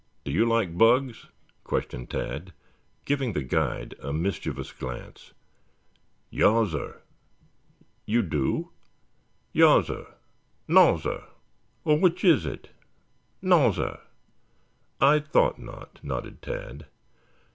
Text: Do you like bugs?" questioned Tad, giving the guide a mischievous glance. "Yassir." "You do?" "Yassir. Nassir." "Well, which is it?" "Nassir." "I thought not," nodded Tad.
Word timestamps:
Do 0.25 0.31
you 0.31 0.47
like 0.47 0.79
bugs?" 0.79 1.27
questioned 1.63 2.09
Tad, 2.09 2.53
giving 3.05 3.33
the 3.33 3.43
guide 3.43 3.93
a 4.01 4.11
mischievous 4.11 4.71
glance. 4.71 5.31
"Yassir." 6.33 7.01
"You 8.07 8.23
do?" 8.23 8.71
"Yassir. 9.53 10.07
Nassir." 10.67 11.25
"Well, 11.83 11.99
which 11.99 12.23
is 12.23 12.47
it?" 12.47 12.71
"Nassir." 13.43 13.99
"I 14.99 15.19
thought 15.19 15.59
not," 15.59 16.03
nodded 16.03 16.41
Tad. 16.41 16.87